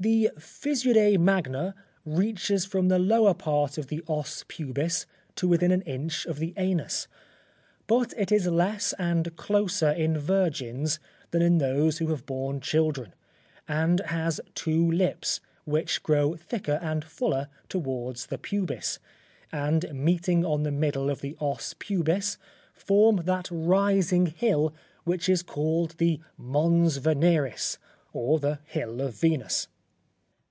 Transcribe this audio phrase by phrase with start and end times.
[0.00, 5.06] The fissure magna reaches from the lower part of the os pubis,
[5.36, 7.06] to within an inch of the anus,
[7.86, 10.98] but it is less and closer in virgins
[11.30, 13.14] than in those who have borne children,
[13.68, 18.98] and has two lips, which grow thicker and fuller towards the pubis,
[19.52, 22.38] and meeting on the middle of the os pubis,
[22.74, 27.78] form that rising hill which is called the Mons Veneris,
[28.12, 29.68] or the Hill of Venus.